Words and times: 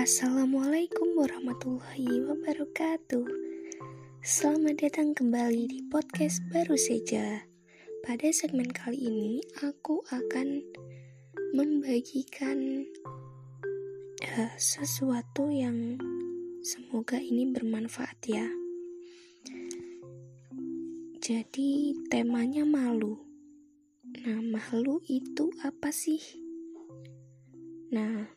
Assalamualaikum 0.00 1.12
warahmatullahi 1.12 2.24
wabarakatuh. 2.24 3.20
Selamat 4.24 4.80
datang 4.80 5.12
kembali 5.12 5.68
di 5.68 5.84
podcast 5.92 6.40
baru 6.48 6.72
saja. 6.72 7.44
Pada 8.00 8.32
segmen 8.32 8.72
kali 8.72 8.96
ini, 8.96 9.44
aku 9.60 10.00
akan 10.08 10.64
membagikan 11.52 12.88
uh, 14.24 14.56
sesuatu 14.56 15.52
yang 15.52 16.00
semoga 16.64 17.20
ini 17.20 17.52
bermanfaat 17.52 18.24
ya. 18.24 18.48
Jadi, 21.20 21.92
temanya 22.08 22.64
malu. 22.64 23.20
Nah, 24.24 24.40
malu 24.40 25.04
itu 25.12 25.52
apa 25.60 25.92
sih? 25.92 26.24
Nah, 27.92 28.32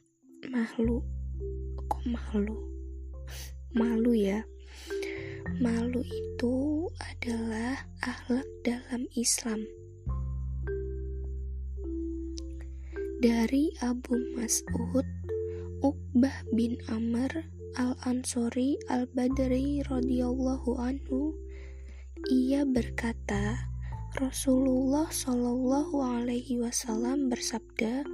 malu 0.51 1.12
kok 1.89 2.03
malu? 2.05 2.57
Malu 3.73 4.13
ya. 4.13 4.45
Malu 5.59 6.01
itu 6.05 6.87
adalah 6.97 7.85
akhlak 8.01 8.47
dalam 8.63 9.05
Islam. 9.13 9.63
Dari 13.23 13.71
Abu 13.79 14.19
Mas'ud 14.35 15.07
Uqbah 15.79 16.43
bin 16.51 16.75
Amr 16.91 17.31
Al-Ansori 17.79 18.75
Al-Badri 18.91 19.83
radhiyallahu 19.87 20.75
anhu 20.77 21.31
ia 22.31 22.63
berkata 22.63 23.67
Rasulullah 24.15 25.09
Shallallahu 25.09 25.97
alaihi 25.99 26.61
wasallam 26.61 27.27
bersabda 27.27 28.05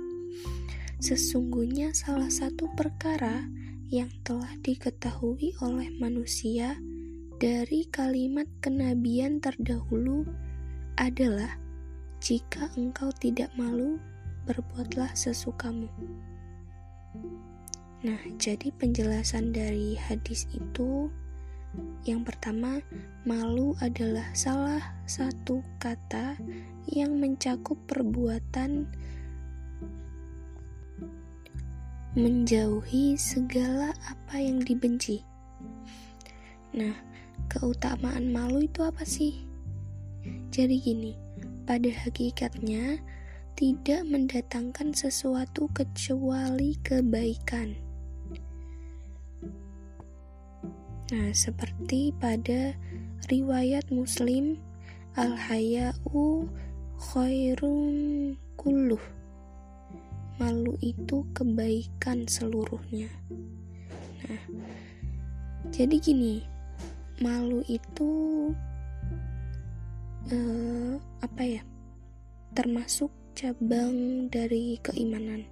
Sesungguhnya 1.00 1.96
salah 1.96 2.28
satu 2.28 2.68
perkara 2.76 3.48
yang 3.88 4.12
telah 4.28 4.52
diketahui 4.60 5.56
oleh 5.64 5.88
manusia 5.96 6.76
dari 7.40 7.88
kalimat 7.88 8.46
kenabian 8.60 9.40
terdahulu 9.40 10.28
adalah 11.00 11.56
jika 12.20 12.68
engkau 12.76 13.16
tidak 13.16 13.48
malu, 13.56 13.96
berbuatlah 14.44 15.16
sesukamu. 15.16 15.88
Nah, 18.04 18.20
jadi 18.36 18.68
penjelasan 18.76 19.56
dari 19.56 19.96
hadis 19.96 20.52
itu 20.52 21.08
yang 22.08 22.26
pertama, 22.26 22.82
malu 23.28 23.78
adalah 23.78 24.26
salah 24.34 24.82
satu 25.06 25.62
kata 25.78 26.36
yang 26.90 27.22
mencakup 27.22 27.78
perbuatan 27.86 28.90
menjauhi 32.20 33.16
segala 33.16 33.96
apa 34.12 34.44
yang 34.44 34.60
dibenci. 34.60 35.24
Nah, 36.76 36.92
keutamaan 37.48 38.28
malu 38.36 38.68
itu 38.68 38.84
apa 38.84 39.08
sih? 39.08 39.48
Jadi 40.52 40.76
gini, 40.84 41.14
pada 41.64 41.88
hakikatnya 41.88 43.00
tidak 43.56 44.04
mendatangkan 44.04 44.92
sesuatu 44.92 45.72
kecuali 45.72 46.76
kebaikan. 46.84 47.80
Nah, 51.10 51.32
seperti 51.32 52.14
pada 52.20 52.76
riwayat 53.32 53.88
Muslim, 53.96 54.60
al-haya'u 55.16 56.52
khairun 57.00 58.36
kulluh. 58.60 59.19
Malu 60.40 60.80
itu 60.80 61.28
kebaikan 61.36 62.24
seluruhnya. 62.24 63.12
Nah, 64.24 64.44
jadi 65.68 66.00
gini, 66.00 66.48
malu 67.20 67.60
itu 67.68 68.12
uh, 70.32 70.96
apa 71.20 71.44
ya 71.44 71.62
termasuk 72.56 73.12
cabang 73.36 74.32
dari 74.32 74.80
keimanan. 74.80 75.44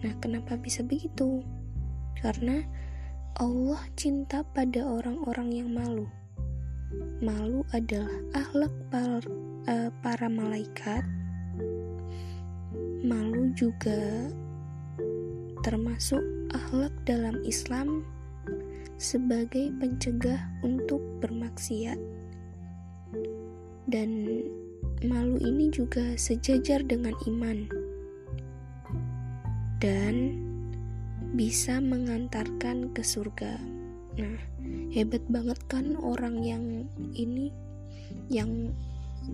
Nah 0.00 0.12
kenapa 0.24 0.56
bisa 0.56 0.80
begitu? 0.80 1.44
Karena 2.16 2.64
Allah 3.36 3.84
cinta 3.94 4.40
pada 4.42 4.82
orang-orang 4.82 5.52
yang 5.52 5.68
malu. 5.70 6.08
Malu 7.20 7.62
adalah 7.76 8.16
akhlak 8.32 8.72
para, 8.88 9.20
uh, 9.68 9.90
para 10.00 10.26
malaikat 10.32 11.04
malu 13.02 13.52
juga 13.54 14.28
termasuk 15.62 16.20
akhlak 16.54 16.94
dalam 17.04 17.38
Islam 17.44 18.02
sebagai 18.98 19.70
pencegah 19.78 20.42
untuk 20.66 21.00
bermaksiat. 21.22 21.98
Dan 23.88 24.42
malu 25.06 25.38
ini 25.40 25.70
juga 25.72 26.18
sejajar 26.18 26.84
dengan 26.84 27.14
iman 27.24 27.64
dan 29.78 30.34
bisa 31.32 31.78
mengantarkan 31.78 32.90
ke 32.90 33.02
surga. 33.06 33.62
Nah, 34.18 34.36
hebat 34.90 35.22
banget 35.30 35.58
kan 35.70 35.94
orang 36.02 36.42
yang 36.42 36.64
ini 37.14 37.54
yang 38.26 38.74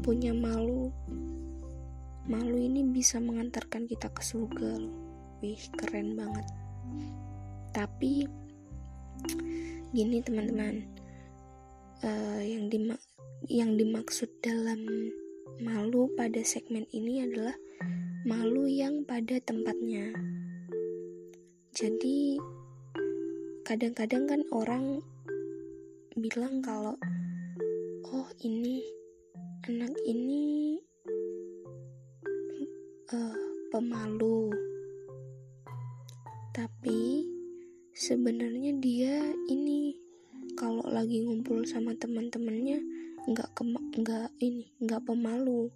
punya 0.04 0.36
malu. 0.36 0.92
Malu 2.24 2.56
ini 2.56 2.80
bisa 2.88 3.20
mengantarkan 3.20 3.84
kita 3.84 4.08
ke 4.08 4.22
surga 4.24 4.80
loh. 4.80 4.96
Wih, 5.44 5.60
keren 5.76 6.16
banget. 6.16 6.46
Tapi 7.74 8.24
gini 9.94 10.18
teman-teman 10.26 10.90
uh, 12.02 12.42
yang 12.42 12.66
dimak 12.66 12.98
yang 13.46 13.78
dimaksud 13.78 14.26
dalam 14.42 14.82
malu 15.62 16.10
pada 16.18 16.42
segmen 16.42 16.82
ini 16.90 17.22
adalah 17.22 17.54
malu 18.26 18.66
yang 18.66 19.06
pada 19.06 19.38
tempatnya 19.38 20.10
jadi 21.74 22.38
kadang-kadang 23.62 24.26
kan 24.26 24.40
orang 24.50 24.98
bilang 26.18 26.58
kalau 26.58 26.98
oh 28.10 28.28
ini 28.42 28.82
anak 29.66 29.94
ini 30.06 30.53
lagi 41.04 41.20
ngumpul 41.20 41.68
sama 41.68 41.92
teman-temannya 42.00 42.80
nggak 43.28 43.52
nggak 44.00 44.32
ini 44.40 44.72
nggak 44.80 45.04
pemalu. 45.04 45.68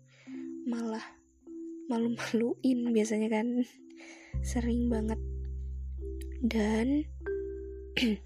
Malah 0.65 1.05
malu-maluin 1.93 2.89
biasanya 2.97 3.29
kan. 3.29 3.61
Sering 4.49 4.89
banget. 4.89 5.21
Dan 6.41 7.05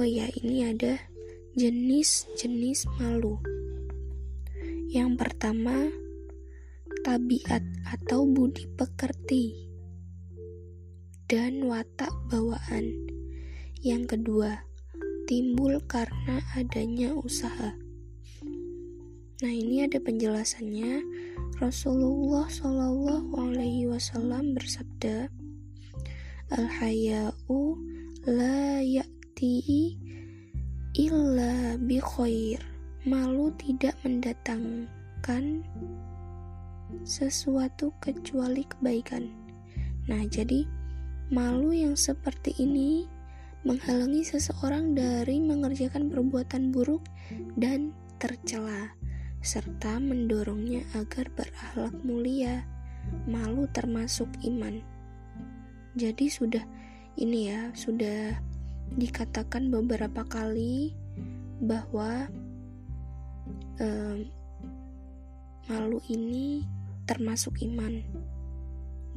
oh 0.00 0.08
ya 0.08 0.24
ini 0.40 0.72
ada 0.72 1.04
jenis-jenis 1.52 2.88
malu. 2.96 3.36
Yang 4.88 5.20
pertama 5.20 5.84
tabiat 7.04 7.60
atau 7.92 8.24
budi 8.24 8.64
pekerti 8.72 9.68
dan 11.28 11.60
watak 11.68 12.16
bawaan. 12.32 13.15
Yang 13.84 14.16
kedua, 14.16 14.64
timbul 15.28 15.76
karena 15.84 16.40
adanya 16.56 17.12
usaha. 17.12 17.76
Nah, 19.36 19.52
ini 19.52 19.84
ada 19.84 20.00
penjelasannya. 20.00 21.04
Rasulullah 21.60 22.48
Shallallahu 22.48 23.36
alaihi 23.36 23.84
wasallam 23.84 24.56
bersabda, 24.56 25.28
"Al-haya'u 26.56 27.76
la 28.24 28.80
ya'ti 28.80 29.92
illa 30.96 31.76
bi 31.76 32.00
khair." 32.00 32.64
Malu 33.06 33.52
tidak 33.60 33.94
mendatangkan 34.02 35.62
sesuatu 37.06 37.94
kecuali 38.02 38.66
kebaikan. 38.66 39.30
Nah, 40.10 40.26
jadi 40.26 40.66
Malu 41.26 41.74
yang 41.74 41.98
seperti 41.98 42.54
ini 42.62 43.10
menghalangi 43.66 44.22
seseorang 44.22 44.94
dari 44.94 45.42
mengerjakan 45.42 46.06
perbuatan 46.06 46.70
buruk 46.70 47.02
dan 47.58 47.90
tercela, 48.22 48.94
serta 49.42 49.98
mendorongnya 49.98 50.86
agar 50.94 51.26
berakhlak 51.34 51.94
mulia. 52.06 52.62
Malu 53.26 53.66
termasuk 53.70 54.30
iman. 54.46 54.82
Jadi 55.98 56.30
sudah 56.30 56.62
ini 57.18 57.50
ya, 57.50 57.70
sudah 57.74 58.38
dikatakan 58.94 59.66
beberapa 59.66 60.22
kali 60.26 60.94
bahwa 61.58 62.30
um, 63.82 64.26
malu 65.66 65.98
ini 66.06 66.62
termasuk 67.06 67.58
iman 67.62 68.02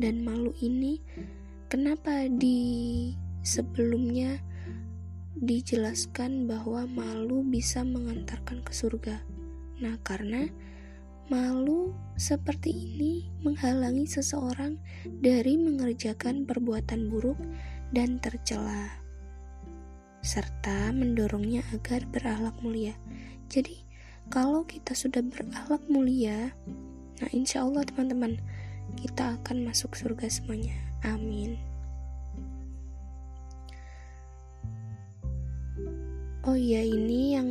dan 0.01 0.21
malu 0.25 0.53
ini 0.61 1.01
kenapa 1.69 2.25
di 2.29 3.11
sebelumnya 3.41 4.41
dijelaskan 5.39 6.51
bahwa 6.51 6.83
malu 6.89 7.47
bisa 7.47 7.87
mengantarkan 7.87 8.59
ke 8.59 8.75
surga. 8.75 9.23
Nah, 9.79 9.95
karena 10.03 10.51
malu 11.31 11.95
seperti 12.19 12.73
ini 12.73 13.29
menghalangi 13.45 14.03
seseorang 14.09 14.75
dari 15.07 15.55
mengerjakan 15.55 16.43
perbuatan 16.43 17.07
buruk 17.07 17.39
dan 17.95 18.19
tercela, 18.19 18.99
serta 20.19 20.91
mendorongnya 20.91 21.63
agar 21.71 22.03
berakhlak 22.09 22.57
mulia. 22.59 22.97
Jadi, 23.47 23.87
kalau 24.27 24.67
kita 24.67 24.91
sudah 24.93 25.23
berakhlak 25.23 25.81
mulia, 25.87 26.51
nah 27.23 27.29
insya 27.31 27.63
Allah 27.63 27.87
teman-teman, 27.87 28.41
kita 28.99 29.39
akan 29.39 29.69
masuk 29.69 29.95
surga 29.95 30.27
semuanya. 30.27 30.75
Amin. 31.05 31.68
Oh 36.49 36.57
iya, 36.57 36.81
ini 36.81 37.37
yang 37.37 37.49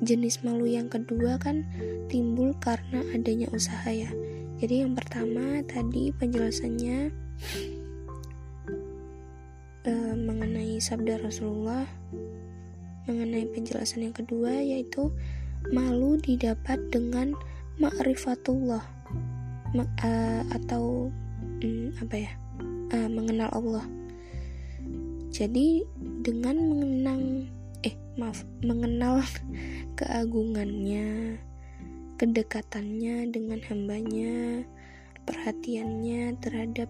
jenis 0.00 0.40
malu 0.40 0.64
yang 0.64 0.88
kedua 0.88 1.36
kan 1.36 1.68
timbul 2.08 2.56
karena 2.56 3.04
adanya 3.12 3.44
usaha 3.52 3.84
ya. 3.92 4.08
Jadi 4.56 4.88
yang 4.88 4.96
pertama 4.96 5.60
tadi 5.68 6.08
penjelasannya 6.16 7.12
uh, 9.84 10.14
mengenai 10.16 10.80
sabda 10.80 11.20
Rasulullah 11.20 11.84
mengenai 13.04 13.52
penjelasan 13.52 14.08
yang 14.08 14.16
kedua 14.16 14.64
yaitu 14.64 15.12
malu 15.68 16.16
didapat 16.16 16.80
dengan 16.88 17.36
ma'rifatullah 17.76 18.80
ma 19.76 19.84
uh, 19.84 20.40
atau 20.56 21.12
um, 21.60 21.92
apa 22.00 22.16
ya 22.16 22.32
uh, 22.96 23.08
mengenal 23.12 23.52
Allah 23.52 23.84
jadi 25.28 25.84
dengan 26.24 26.56
mengenang 26.64 27.52
maaf 28.14 28.46
mengenal 28.62 29.22
keagungannya 29.98 31.38
kedekatannya 32.14 33.26
dengan 33.34 33.58
hambanya 33.66 34.62
perhatiannya 35.26 36.38
terhadap 36.38 36.86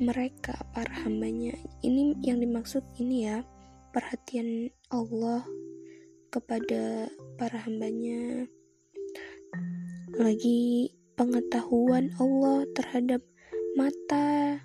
mereka 0.00 0.56
para 0.72 0.92
hambanya. 1.04 1.52
Ini 1.84 2.16
yang 2.22 2.40
dimaksud 2.40 2.82
ini 3.02 3.28
ya 3.28 3.44
perhatian 3.92 4.70
Allah 4.88 5.44
kepada 6.32 7.12
para 7.36 7.58
hambanya. 7.68 8.46
Lagi 10.16 10.92
pengetahuan 11.18 12.14
Allah 12.16 12.64
terhadap 12.72 13.20
mata 13.76 14.60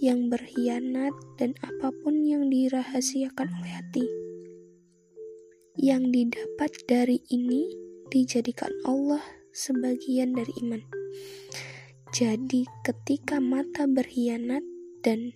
yang 0.00 0.32
berkhianat 0.32 1.12
dan 1.36 1.56
apa 1.60 1.92
pun 2.04 2.24
yang 2.24 2.48
dirahasiakan 2.48 3.48
oleh 3.60 3.72
hati 3.76 4.29
yang 5.78 6.10
didapat 6.10 6.74
dari 6.90 7.22
ini 7.30 7.70
dijadikan 8.10 8.70
Allah 8.82 9.22
sebagian 9.54 10.34
dari 10.34 10.50
iman. 10.66 10.82
Jadi, 12.10 12.66
ketika 12.82 13.38
mata 13.38 13.86
berkhianat 13.86 14.66
dan 15.06 15.30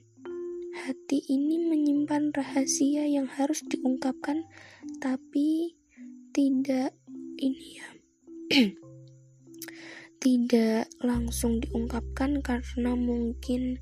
hati 0.75 1.23
ini 1.31 1.63
menyimpan 1.63 2.35
rahasia 2.35 3.07
yang 3.07 3.31
harus 3.31 3.63
diungkapkan, 3.63 4.43
tapi 4.99 5.79
tidak 6.35 6.91
ini 7.39 7.79
ya, 7.79 7.89
tidak 10.25 10.91
langsung 10.99 11.63
diungkapkan 11.63 12.43
karena 12.43 12.99
mungkin 12.99 13.79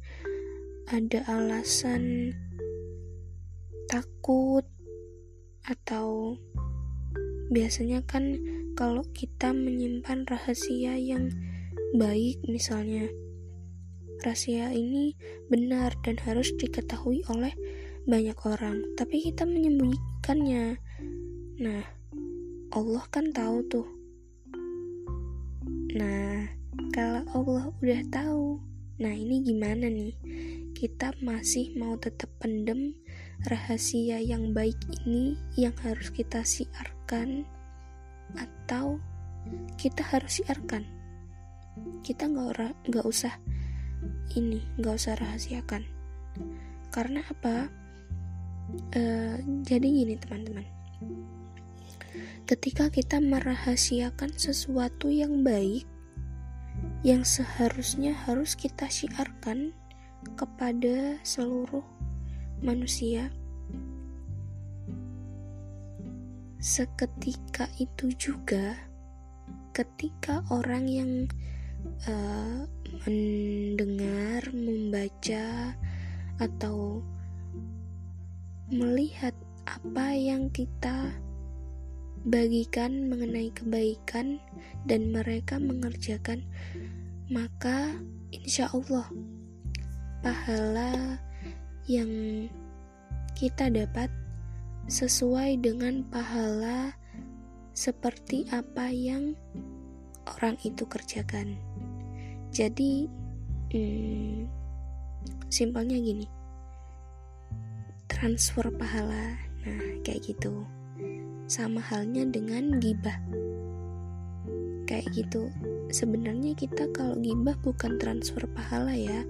ada 0.92 1.24
alasan 1.32 2.36
takut 3.88 4.68
atau 5.66 6.38
biasanya 7.52 8.02
kan 8.08 8.40
kalau 8.74 9.04
kita 9.12 9.52
menyimpan 9.52 10.24
rahasia 10.26 10.96
yang 10.96 11.28
baik 11.92 12.40
misalnya 12.48 13.12
rahasia 14.22 14.70
ini 14.72 15.18
benar 15.50 15.92
dan 16.06 16.16
harus 16.22 16.54
diketahui 16.56 17.26
oleh 17.28 17.52
banyak 18.02 18.38
orang 18.46 18.82
tapi 18.98 19.22
kita 19.22 19.46
menyembunyikannya. 19.46 20.78
Nah 21.62 21.82
Allah 22.74 23.04
kan 23.10 23.30
tahu 23.30 23.62
tuh. 23.70 23.88
Nah 25.94 26.48
kalau 26.90 27.22
Allah 27.34 27.64
udah 27.82 28.02
tahu 28.10 28.58
nah 29.02 29.12
ini 29.12 29.42
gimana 29.42 29.90
nih? 29.90 30.14
Kita 30.72 31.14
masih 31.22 31.78
mau 31.78 31.94
tetap 31.98 32.30
pendem 32.42 32.94
rahasia 33.46 34.22
yang 34.22 34.54
baik 34.54 34.78
ini 35.02 35.34
yang 35.58 35.74
harus 35.82 36.14
kita 36.14 36.46
siarkan 36.46 37.42
atau 38.38 39.02
kita 39.74 40.06
harus 40.06 40.42
siarkan? 40.42 40.86
Kita 42.06 42.30
nggak 42.30 42.88
nggak 42.88 43.06
usah 43.06 43.34
ini 44.38 44.62
nggak 44.78 44.94
usah 44.96 45.14
rahasiakan. 45.18 45.82
Karena 46.92 47.24
apa? 47.26 47.68
E, 48.94 49.02
jadi 49.66 49.86
gini 49.86 50.14
teman-teman. 50.16 50.66
Ketika 52.46 52.92
kita 52.92 53.22
merahasiakan 53.22 54.36
sesuatu 54.36 55.08
yang 55.08 55.40
baik 55.40 55.88
yang 57.02 57.26
seharusnya 57.26 58.14
harus 58.14 58.54
kita 58.54 58.86
siarkan 58.86 59.74
kepada 60.38 61.18
seluruh 61.26 61.82
manusia. 62.62 63.28
Seketika 66.62 67.66
itu 67.82 68.14
juga, 68.14 68.78
ketika 69.74 70.46
orang 70.54 70.86
yang 70.86 71.12
uh, 72.06 72.62
mendengar, 73.02 74.46
membaca, 74.54 75.74
atau 76.38 77.02
melihat 78.70 79.34
apa 79.66 80.14
yang 80.14 80.48
kita 80.54 81.10
bagikan 82.22 83.10
mengenai 83.10 83.50
kebaikan 83.50 84.38
dan 84.86 85.10
mereka 85.10 85.58
mengerjakan, 85.58 86.46
maka 87.26 87.98
insya 88.30 88.70
Allah 88.70 89.10
pahala 90.22 91.18
yang 91.90 92.46
kita 93.34 93.66
dapat 93.72 94.12
sesuai 94.86 95.62
dengan 95.62 96.06
pahala 96.06 96.94
seperti 97.72 98.46
apa 98.52 98.92
yang 98.92 99.34
orang 100.38 100.54
itu 100.62 100.84
kerjakan. 100.86 101.58
Jadi, 102.52 103.08
hmm, 103.72 104.46
simpelnya 105.48 105.96
gini, 105.96 106.28
transfer 108.06 108.68
pahala. 108.76 109.40
Nah, 109.64 109.82
kayak 110.04 110.34
gitu. 110.34 110.68
Sama 111.48 111.80
halnya 111.80 112.28
dengan 112.28 112.78
gibah. 112.78 113.18
Kayak 114.84 115.06
gitu. 115.16 115.48
Sebenarnya 115.88 116.52
kita 116.52 116.88
kalau 116.92 117.16
gibah 117.18 117.56
bukan 117.64 117.96
transfer 117.96 118.44
pahala 118.52 118.92
ya, 118.92 119.24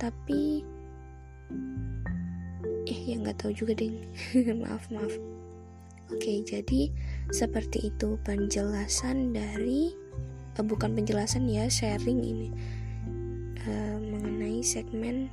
tapi 0.00 0.64
eh 2.84 3.00
ya 3.08 3.14
nggak 3.20 3.40
tahu 3.40 3.52
juga 3.56 3.72
deh. 3.76 3.92
Maaf 4.62 4.88
maaf. 4.92 5.14
Oke 6.12 6.44
jadi 6.44 6.92
seperti 7.32 7.88
itu 7.88 8.20
penjelasan 8.22 9.32
dari 9.32 9.96
uh, 10.60 10.64
bukan 10.64 10.92
penjelasan 10.92 11.48
ya 11.48 11.64
sharing 11.66 12.20
ini. 12.20 12.48
Uh, 13.64 13.96
mengenai 13.96 14.60
segmen 14.60 15.32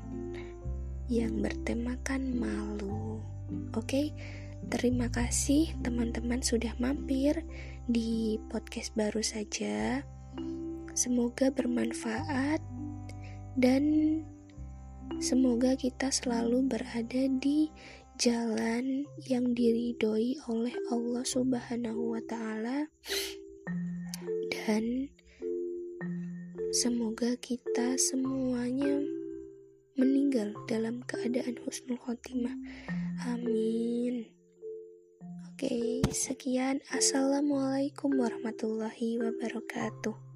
yang 1.12 1.44
bertemakan 1.44 2.32
malu. 2.40 3.20
Oke 3.76 4.16
terima 4.72 5.12
kasih 5.12 5.76
teman-teman 5.84 6.40
sudah 6.40 6.72
mampir 6.80 7.44
di 7.92 8.40
podcast 8.48 8.96
baru 8.96 9.20
saja. 9.20 10.00
Semoga 10.96 11.52
bermanfaat 11.52 12.64
dan 13.60 13.84
Semoga 15.20 15.76
kita 15.76 16.14
selalu 16.14 16.72
berada 16.72 17.24
di 17.42 17.68
jalan 18.22 19.04
yang 19.26 19.52
diridhoi 19.52 20.38
oleh 20.46 20.76
Allah 20.94 21.26
Subhanahu 21.26 22.16
wa 22.16 22.22
taala 22.30 22.86
dan 24.54 25.10
semoga 26.72 27.34
kita 27.42 27.98
semuanya 27.98 29.02
meninggal 30.00 30.56
dalam 30.70 31.04
keadaan 31.04 31.60
husnul 31.66 32.00
khotimah. 32.00 32.56
Amin. 33.28 34.30
Oke, 35.52 36.06
sekian. 36.10 36.80
Assalamualaikum 36.94 38.16
warahmatullahi 38.16 39.20
wabarakatuh. 39.20 40.31